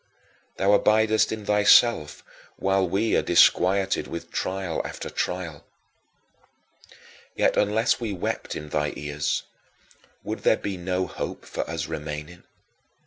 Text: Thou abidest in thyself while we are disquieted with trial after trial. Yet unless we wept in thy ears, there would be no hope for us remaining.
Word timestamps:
Thou 0.57 0.71
abidest 0.73 1.31
in 1.31 1.45
thyself 1.45 2.23
while 2.55 2.89
we 2.89 3.15
are 3.15 3.21
disquieted 3.21 4.07
with 4.07 4.31
trial 4.31 4.81
after 4.83 5.11
trial. 5.11 5.63
Yet 7.35 7.55
unless 7.55 7.99
we 7.99 8.11
wept 8.11 8.55
in 8.55 8.69
thy 8.69 8.93
ears, 8.95 9.43
there 10.25 10.35
would 10.41 10.61
be 10.63 10.75
no 10.75 11.05
hope 11.05 11.45
for 11.45 11.69
us 11.69 11.85
remaining. 11.85 12.41